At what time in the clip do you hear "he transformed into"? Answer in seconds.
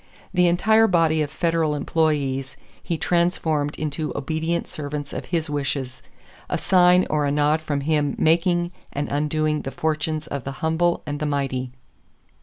2.81-4.11